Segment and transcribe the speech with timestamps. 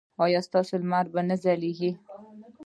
[0.23, 1.91] ایا ستاسو لمر به نه ځلیږي؟